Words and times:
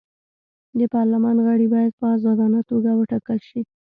د 0.79 0.81
پارلمان 0.93 1.37
غړي 1.47 1.67
باید 1.73 1.91
په 1.99 2.05
ازادانه 2.15 2.59
توګه 2.69 2.89
وټاکل 2.93 3.39
شي. 3.49 3.61